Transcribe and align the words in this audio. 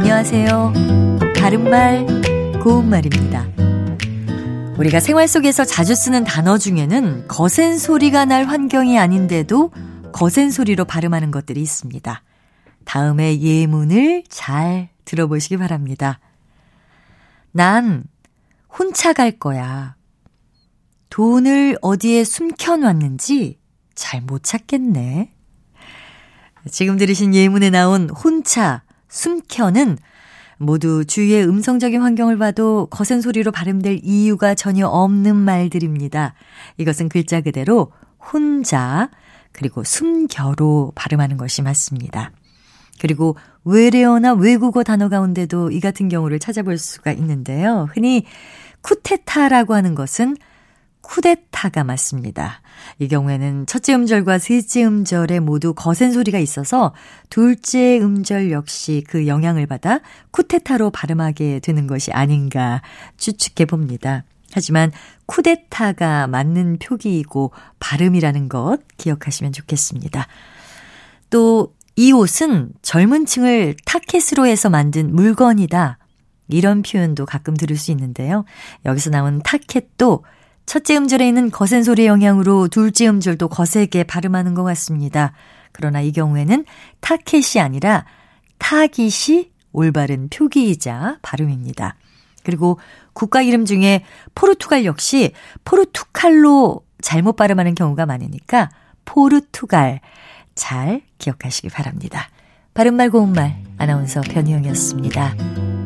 안녕하세요. 0.00 0.72
바른말, 1.40 2.06
고운말입니다. 2.62 3.48
우리가 4.78 5.00
생활 5.00 5.26
속에서 5.26 5.64
자주 5.64 5.96
쓰는 5.96 6.22
단어 6.22 6.56
중에는 6.56 7.26
거센 7.26 7.76
소리가 7.76 8.24
날 8.24 8.44
환경이 8.44 8.96
아닌데도 8.96 9.72
거센 10.12 10.52
소리로 10.52 10.84
발음하는 10.84 11.32
것들이 11.32 11.60
있습니다. 11.60 12.22
다음의 12.84 13.42
예문을 13.42 14.22
잘 14.28 14.88
들어보시기 15.04 15.56
바랍니다. 15.56 16.20
난 17.50 18.04
혼자 18.78 19.12
갈 19.12 19.32
거야. 19.32 19.96
돈을 21.10 21.76
어디에 21.82 22.22
숨겨놨는지 22.22 23.58
잘 23.96 24.20
못 24.20 24.44
찾겠네. 24.44 25.32
지금 26.70 26.98
들으신 26.98 27.34
예문에 27.34 27.70
나온 27.70 28.08
혼차, 28.10 28.84
숨켜는 29.08 29.98
모두 30.58 31.04
주위의 31.04 31.46
음성적인 31.48 32.02
환경을 32.02 32.36
봐도 32.36 32.86
거센 32.90 33.20
소리로 33.20 33.52
발음될 33.52 34.00
이유가 34.02 34.54
전혀 34.54 34.86
없는 34.86 35.36
말들입니다. 35.36 36.34
이것은 36.78 37.08
글자 37.08 37.40
그대로 37.40 37.92
혼자 38.18 39.10
그리고 39.52 39.84
숨겨로 39.84 40.92
발음하는 40.94 41.36
것이 41.36 41.62
맞습니다. 41.62 42.32
그리고 43.00 43.36
외래어나 43.64 44.34
외국어 44.34 44.82
단어 44.82 45.08
가운데도 45.08 45.70
이 45.70 45.80
같은 45.80 46.08
경우를 46.08 46.38
찾아볼 46.38 46.78
수가 46.78 47.12
있는데요. 47.12 47.88
흔히 47.94 48.24
쿠테타라고 48.82 49.74
하는 49.74 49.94
것은 49.94 50.36
쿠데타가 51.02 51.84
맞습니다. 51.84 52.60
이 52.98 53.08
경우에는 53.08 53.66
첫째 53.66 53.94
음절과 53.94 54.38
셋째 54.38 54.84
음절에 54.84 55.40
모두 55.40 55.74
거센 55.74 56.12
소리가 56.12 56.38
있어서 56.38 56.94
둘째 57.30 57.98
음절 57.98 58.50
역시 58.50 59.04
그 59.08 59.26
영향을 59.26 59.66
받아 59.66 60.00
쿠데타로 60.30 60.90
발음하게 60.90 61.60
되는 61.60 61.86
것이 61.86 62.12
아닌가 62.12 62.82
추측해 63.16 63.66
봅니다. 63.66 64.24
하지만 64.52 64.92
쿠데타가 65.26 66.26
맞는 66.26 66.78
표기이고 66.78 67.52
발음이라는 67.80 68.48
것 68.48 68.78
기억하시면 68.96 69.52
좋겠습니다. 69.52 70.26
또 71.30 71.78
이 71.98 72.12
옷은 72.12 72.70
젊은 72.80 73.26
층을 73.26 73.74
타켓으로 73.84 74.46
해서 74.46 74.70
만든 74.70 75.12
물건이다. 75.16 75.98
이런 76.46 76.82
표현도 76.82 77.26
가끔 77.26 77.54
들을 77.54 77.76
수 77.76 77.90
있는데요. 77.90 78.44
여기서 78.84 79.10
나온 79.10 79.42
타켓도 79.42 80.22
첫째 80.68 80.98
음절에 80.98 81.26
있는 81.26 81.50
거센 81.50 81.82
소리의 81.82 82.08
영향으로 82.08 82.68
둘째 82.68 83.08
음절도 83.08 83.48
거세게 83.48 84.04
발음하는 84.04 84.52
것 84.52 84.64
같습니다. 84.64 85.32
그러나 85.72 86.02
이 86.02 86.12
경우에는 86.12 86.66
타켓이 87.00 87.62
아니라 87.62 88.04
타깃이 88.58 89.50
올바른 89.72 90.28
표기이자 90.28 91.20
발음입니다. 91.22 91.96
그리고 92.44 92.78
국가 93.14 93.40
이름 93.40 93.64
중에 93.64 94.04
포르투갈 94.34 94.84
역시 94.84 95.32
포르투칼로 95.64 96.82
잘못 97.00 97.36
발음하는 97.36 97.74
경우가 97.74 98.04
많으니까 98.04 98.68
포르투갈 99.06 100.00
잘 100.54 101.00
기억하시기 101.16 101.70
바랍니다. 101.70 102.28
바른말 102.74 103.08
고운말 103.08 103.56
아나운서 103.78 104.20
변희영이었습니다. 104.20 105.77